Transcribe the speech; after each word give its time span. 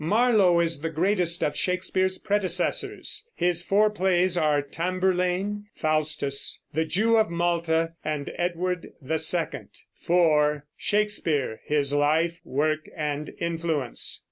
Marlowe 0.03 0.59
is 0.59 0.81
the 0.81 0.89
greatest 0.89 1.43
of 1.43 1.55
Shakespeare's 1.55 2.17
predecessors. 2.17 3.29
His 3.35 3.61
four 3.61 3.91
plays 3.91 4.35
are 4.35 4.63
"Tamburlaine," 4.63 5.65
"Faustus," 5.75 6.59
"The 6.73 6.85
Jew 6.85 7.17
of 7.17 7.29
Malta," 7.29 7.93
and 8.03 8.31
"Edward 8.35 8.93
II." 9.07 9.61
(4) 10.01 10.65
Shakespeare, 10.75 11.61
his 11.67 11.93
life, 11.93 12.39
work, 12.43 12.89
and 12.97 13.31
influence. 13.39 14.19